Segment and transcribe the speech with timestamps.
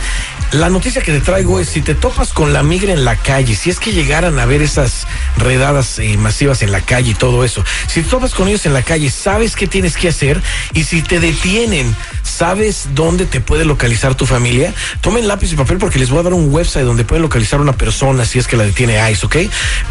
[0.53, 3.57] La noticia que te traigo es si te topas con la migra en la calle,
[3.57, 5.07] si es que llegaran a ver esas
[5.39, 8.75] redadas eh, masivas en la calle y todo eso, si te topas con ellos en
[8.75, 10.43] la calle, sabes qué tienes que hacer
[10.75, 11.97] y si te detienen,
[12.43, 16.23] sabes dónde te puede localizar tu familia, tomen lápiz y papel porque les voy a
[16.25, 19.27] dar un website donde pueden localizar a una persona si es que la detiene ICE,
[19.27, 19.37] ¿ok?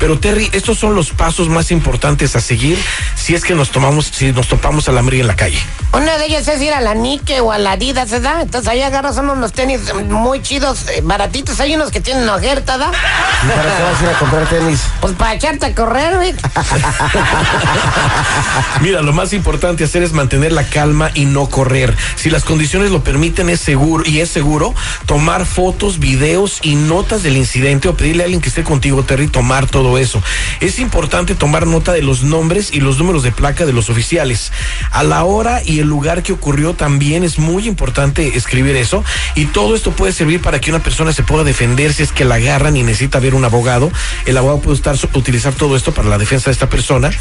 [0.01, 2.77] Pero Terry, estos son los pasos más importantes a seguir
[3.15, 5.59] si es que nos tomamos, si nos topamos a la migra en la calle.
[5.93, 8.41] Una de ellas es ir a la Nike o a la Adidas, ¿verdad?
[8.41, 9.79] Entonces ahí agarras unos tenis
[10.09, 11.57] muy chidos, eh, baratitos.
[11.61, 12.91] Hay unos que tienen ojerta, ¿verdad?
[13.43, 14.81] ¿Y para qué vas a ir a comprar tenis?
[14.99, 16.33] Pues para echarte a correr, güey.
[18.81, 21.95] Mira, lo más importante hacer es mantener la calma y no correr.
[22.15, 24.73] Si las condiciones lo permiten, es seguro y es seguro
[25.05, 29.27] tomar fotos, videos y notas del incidente o pedirle a alguien que esté contigo, Terry,
[29.27, 30.21] tomar todo eso.
[30.59, 34.51] Es importante tomar nota de los nombres y los números de placa de los oficiales.
[34.91, 39.03] A la hora y el lugar que ocurrió también es muy importante escribir eso
[39.35, 42.25] y todo esto puede servir para que una persona se pueda defender si es que
[42.25, 43.91] la agarran y necesita ver un abogado.
[44.25, 47.11] El abogado puede estar, utilizar todo esto para la defensa de esta persona.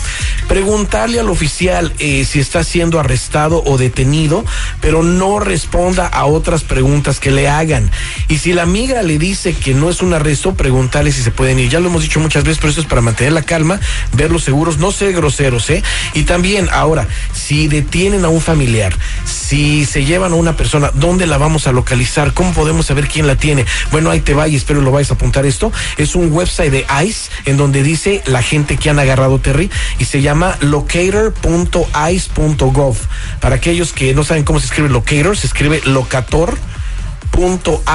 [0.49, 4.45] Preguntarle al oficial eh, si está siendo arrestado o detenido,
[4.81, 5.10] pero no
[5.41, 7.91] responda a otras preguntas que le hagan.
[8.29, 11.59] Y si la migra le dice que no es un arresto, preguntarle si se pueden
[11.59, 11.71] ir.
[11.71, 13.81] Ya lo hemos dicho muchas veces, pero eso es para mantener la calma,
[14.13, 15.83] verlos seguros, no ser groseros, ¿eh?
[16.15, 21.27] Y también, ahora, si detienen a un familiar, si se llevan a una persona, ¿dónde
[21.27, 22.33] la vamos a localizar?
[22.35, 23.65] ¿Cómo podemos saber quién la tiene?
[23.91, 25.73] Bueno, ahí te va y espero lo vais a apuntar esto.
[25.97, 30.05] Es un website de ICE en donde dice la gente que han agarrado Terry y
[30.05, 32.97] se llama locator.ice.gov.
[33.41, 36.59] Para aquellos que no saben cómo se escribe locator, se escribe locator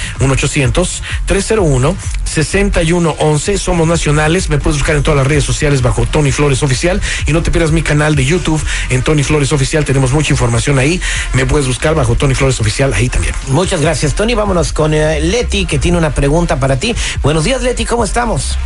[2.35, 3.57] 1-800-301-6111.
[3.57, 4.49] Somos nacionales.
[4.49, 7.51] Me puedes buscar en todas las redes sociales bajo Tony Flores Oficial y no te
[7.51, 9.85] pierdas mi canal de YouTube en Tony Flores Oficial.
[9.85, 11.01] Tenemos mucha información ahí.
[11.33, 13.33] Me puedes buscar bajo Tony Flores Oficial ahí también.
[13.47, 14.35] Muchas gracias, Tony.
[14.35, 16.95] Vámonos con eh, Leti, que tiene una pregunta para ti.
[17.21, 18.57] Buenos días, Leti, ¿cómo estamos?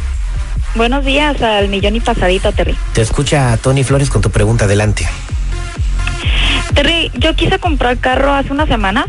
[0.75, 2.75] Buenos días al millón y pasadito, Terry.
[2.93, 4.65] Te escucha Tony Flores con tu pregunta.
[4.65, 5.07] Adelante.
[6.73, 9.05] Terry, yo quise comprar carro hace unas semanas.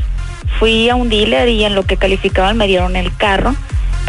[0.59, 3.55] Fui a un dealer y en lo que calificaban me dieron el carro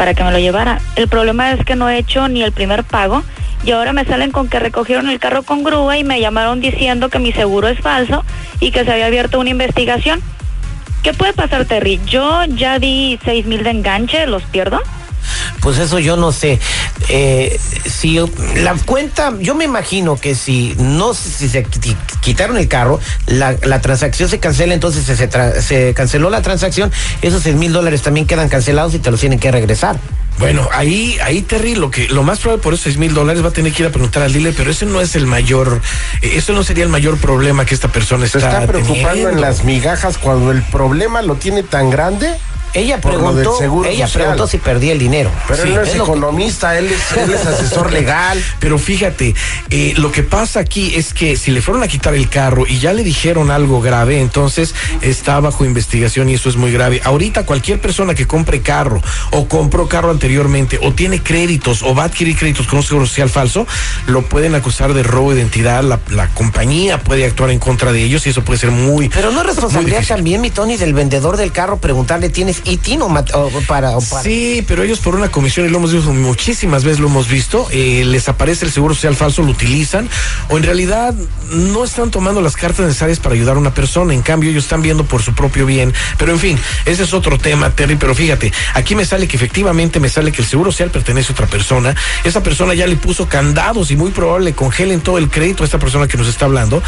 [0.02, 0.80] para que me lo llevara.
[0.96, 3.22] El problema es que no he hecho ni el primer pago
[3.64, 7.08] y ahora me salen con que recogieron el carro con grúa y me llamaron diciendo
[7.08, 8.24] que mi seguro es falso
[8.58, 10.20] y que se había abierto una investigación.
[11.04, 12.00] ¿Qué puede pasar, Terry?
[12.04, 14.82] Yo ya di seis mil de enganche, ¿los pierdo?
[15.62, 16.58] Pues eso yo no sé.
[17.08, 18.18] Eh, si
[18.56, 23.54] la cuenta, yo me imagino que si no si se qui- quitaron el carro, la,
[23.62, 26.90] la transacción se cancela, entonces se, se, tra- se canceló la transacción,
[27.22, 29.98] esos seis mil dólares también quedan cancelados y te los tienen que regresar.
[30.38, 33.48] Bueno, ahí, ahí Terry, lo que, lo más probable por esos seis mil dólares va
[33.48, 35.80] a tener que ir a preguntar al dealer, pero ese no es el mayor,
[36.22, 39.30] eh, eso no sería el mayor problema que esta persona Se está, está preocupando teniendo.
[39.30, 42.34] en las migajas cuando el problema lo tiene tan grande.
[42.74, 44.22] Ella preguntó, seguro ella social.
[44.22, 45.30] preguntó si perdía el dinero.
[45.48, 48.42] Pero Sí, él no es, que- economista, él es, él es asesor legal.
[48.60, 49.34] Pero fíjate,
[49.70, 52.78] eh, lo que pasa aquí es que si le fueron a quitar el carro y
[52.78, 57.00] ya le dijeron algo grave, entonces está bajo investigación y eso es muy grave.
[57.04, 59.00] Ahorita cualquier persona que compre carro
[59.32, 63.06] o compró carro anteriormente o tiene créditos o va a adquirir créditos con un seguro
[63.06, 63.66] social falso,
[64.06, 65.82] lo pueden acusar de robo de identidad.
[65.82, 69.08] La, la compañía puede actuar en contra de ellos y eso puede ser muy.
[69.08, 73.08] Pero no es responsabilidad también, mi Tony, del vendedor del carro preguntarle, ¿tienes ITIN o,
[73.08, 76.84] mat- o para, para- Sí, pero ellos por una comisión, y lo hemos visto muchísimas
[76.84, 80.08] veces, lo hemos visto, eh, les aparece el seguro social falso, lo utilizan,
[80.48, 81.14] o en realidad
[81.50, 84.82] no están tomando las cartas necesarias para ayudar a una persona, en cambio ellos están
[84.82, 85.92] viendo por su propio bien.
[86.18, 90.00] Pero en fin, ese es otro tema, Terry, pero fíjate, aquí me sale que efectivamente
[90.00, 91.94] me sale que el seguro social pertenece a otra persona,
[92.24, 95.66] esa persona ya le puso candados y muy probable le congelen todo el crédito a
[95.66, 96.82] esta persona que nos está hablando.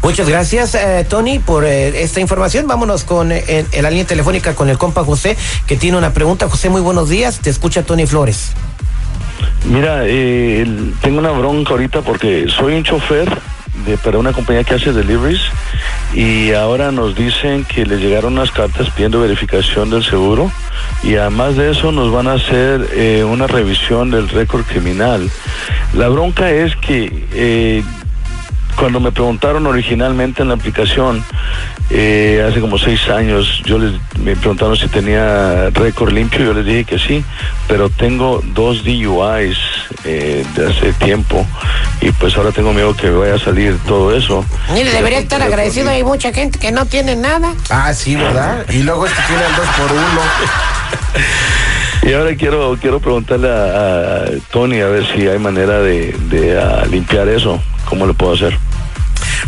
[0.03, 2.67] Muchas gracias, eh, Tony, por eh, esta información.
[2.67, 5.35] Vámonos con eh, en, la línea telefónica con el compa José,
[5.67, 6.47] que tiene una pregunta.
[6.47, 7.41] José, muy buenos días.
[7.41, 8.53] Te escucha Tony Flores.
[9.65, 10.67] Mira, eh,
[11.01, 13.31] tengo una bronca ahorita porque soy un chofer
[13.87, 15.41] de, para una compañía que hace deliveries
[16.15, 20.53] y ahora nos dicen que le llegaron unas cartas pidiendo verificación del seguro
[21.03, 25.31] y además de eso nos van a hacer eh, una revisión del récord criminal.
[25.95, 27.83] La bronca es que eh,
[28.77, 31.25] cuando me preguntaron originalmente en la aplicación,
[31.91, 36.65] eh, hace como seis años, yo les me preguntaron si tenía récord limpio, yo les
[36.65, 37.25] dije que sí,
[37.69, 39.59] pero tengo dos DUIs
[40.05, 41.47] eh, de hace tiempo
[42.01, 44.45] y pues ahora tengo miedo que vaya a salir todo eso.
[44.73, 45.91] Mire, debería estar agradecido.
[45.91, 47.55] Hay mucha gente que no tiene nada.
[47.71, 48.67] Ah, sí, ¿verdad?
[48.71, 50.21] Y luego este tiene el dos por uno.
[52.07, 57.29] Y ahora quiero quiero preguntarle a, Tony a ver si hay manera de, de, limpiar
[57.29, 58.59] eso, cómo lo puedo hacer.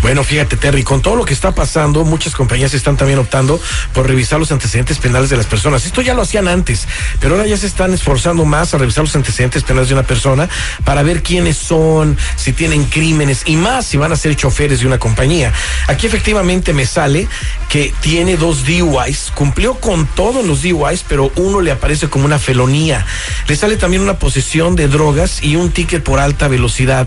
[0.03, 3.61] Bueno, fíjate, Terry, con todo lo que está pasando, muchas compañías están también optando
[3.93, 5.85] por revisar los antecedentes penales de las personas.
[5.85, 6.87] Esto ya lo hacían antes,
[7.21, 10.49] pero ahora ya se están esforzando más a revisar los antecedentes penales de una persona
[10.85, 14.87] para ver quiénes son, si tienen crímenes y más si van a ser choferes de
[14.87, 15.53] una compañía.
[15.89, 17.29] Aquí efectivamente me sale
[17.69, 22.39] que tiene dos DUIs, cumplió con todos los DUIs, pero uno le aparece como una
[22.39, 23.05] felonía.
[23.49, 27.07] Le sale también una posesión de drogas y un ticket por alta velocidad.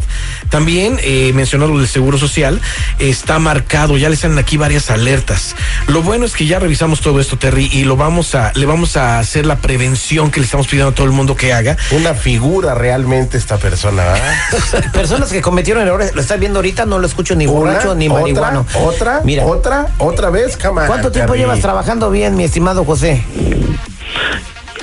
[0.50, 2.62] También eh, mencionado del Seguro Social,
[3.00, 5.56] está marcado, ya le salen aquí varias alertas.
[5.88, 8.98] Lo bueno es que ya revisamos todo esto, Terry, y lo vamos a, le vamos
[8.98, 11.78] a hacer la prevención que le estamos pidiendo a todo el mundo que haga.
[11.92, 14.92] Una figura realmente esta persona, ¿verdad?
[14.94, 18.21] Personas que cometieron errores, lo estás viendo ahorita, no lo escucho ni borracho ni otra,
[18.21, 18.66] marihuano.
[18.76, 20.88] Otra, Mira, otra, otra vez, cámara.
[20.88, 21.44] ¿cuánto tiempo Terry.
[21.44, 23.24] llevas trabajando bien, mi estimado José?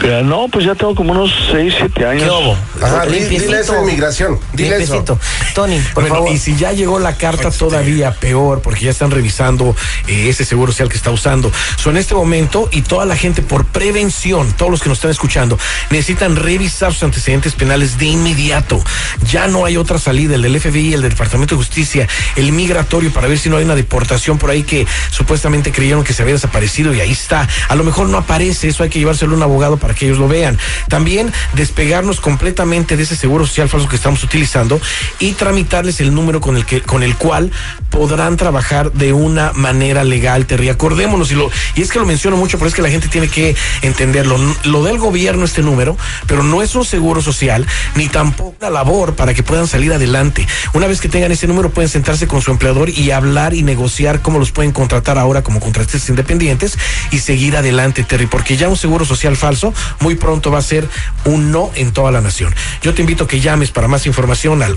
[0.03, 2.23] Eh, no, pues ya tengo como unos 6, 7 años.
[2.23, 2.57] ¿Qué hubo?
[2.83, 4.39] Ajá, dile eso de inmigración.
[4.53, 5.19] Dile eso.
[5.57, 6.33] Tony, por Bueno, favor.
[6.33, 9.75] y si ya llegó la carta todavía peor, porque ya están revisando
[10.07, 11.51] eh, ese seguro social que está usando.
[11.79, 15.13] So, en este momento, y toda la gente por prevención, todos los que nos están
[15.13, 15.59] escuchando,
[15.89, 18.85] necesitan revisar sus antecedentes penales de inmediato.
[19.31, 23.11] Ya no hay otra salida, el del FBI, el del Departamento de Justicia, el migratorio,
[23.11, 26.35] para ver si no hay una deportación por ahí que supuestamente creyeron que se había
[26.35, 27.49] desaparecido y ahí está.
[27.69, 30.19] A lo mejor no aparece, eso hay que llevárselo a un abogado para que ellos
[30.19, 30.59] lo vean.
[30.91, 34.79] También despegarnos completamente de ese seguro social falso que estamos utilizando
[35.19, 37.53] y tramitarles el número con el que con el cual
[37.89, 40.71] podrán trabajar de una manera legal, Terry.
[40.71, 44.39] Acordémonos, y, es que lo menciono mucho, pero es que la gente tiene que entenderlo.
[44.65, 49.15] Lo del gobierno este número, pero no es un seguro social, ni tampoco una labor
[49.15, 50.45] para que puedan salir adelante.
[50.73, 54.23] Una vez que tengan ese número, pueden sentarse con su empleador y hablar y negociar
[54.23, 56.77] cómo los pueden contratar ahora como contratistas independientes
[57.13, 60.89] y seguir adelante, Terry, porque ya un seguro social falso muy pronto va a ser
[61.25, 62.53] un no en toda la nación.
[62.83, 64.77] Yo te invito a que llames para más información al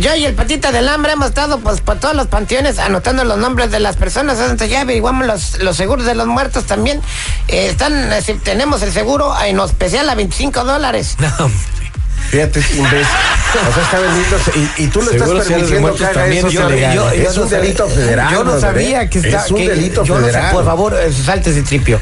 [0.00, 3.38] Yo y el patita del hambre hemos estado pues por todos los panteones anotando los
[3.38, 4.38] nombres de las personas.
[4.38, 7.00] Entonces ya averiguamos los, los seguros de los muertos también.
[7.48, 11.16] Eh, están, eh, si tenemos el seguro en especial a 25 dólares.
[11.18, 11.50] No,
[12.30, 13.06] Fíjate, es imbécil.
[13.68, 14.36] O sea, está vendiendo.
[14.78, 16.48] Y, y tú Seguro estás permitiendo que haga también eso.
[16.48, 16.94] es o sea, ilegal.
[16.94, 18.32] yo- es no un sabía- delito federal.
[18.32, 19.10] Yo no sabía ¿eh?
[19.10, 19.44] que está.
[19.44, 20.52] Es un que- delito yo no sé, federal.
[20.52, 22.00] por favor, eh, salte, Citripio.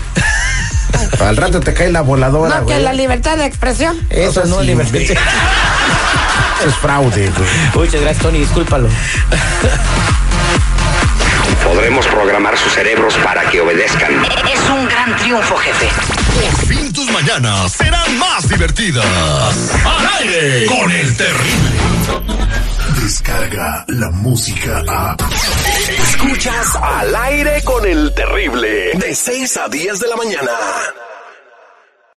[1.20, 2.60] Al rato te cae la voladora.
[2.60, 2.84] No, que güey.
[2.84, 3.98] la libertad de expresión.
[4.10, 4.92] Eso sea, no, sí, libertad.
[6.62, 7.28] Eso es fraude.
[7.74, 8.88] Muchas gracias, Tony, discúlpalo.
[11.64, 14.24] Podremos programar sus cerebros para que obedezcan.
[14.24, 15.88] Es un gran triunfo, jefe.
[16.40, 19.04] Por fin tus mañanas serán más divertidas.
[19.84, 21.70] Al aire con el terrible.
[23.02, 25.16] Descarga la música a.
[25.98, 28.92] Escuchas al aire con el terrible.
[28.94, 30.52] De 6 a 10 de la mañana.